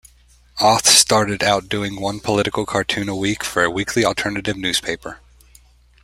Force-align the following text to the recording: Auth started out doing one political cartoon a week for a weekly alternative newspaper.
Auth 0.59 0.87
started 0.87 1.43
out 1.43 1.69
doing 1.69 2.01
one 2.01 2.19
political 2.21 2.65
cartoon 2.65 3.07
a 3.07 3.15
week 3.15 3.43
for 3.43 3.63
a 3.63 3.69
weekly 3.69 4.03
alternative 4.03 4.57
newspaper. 4.57 5.19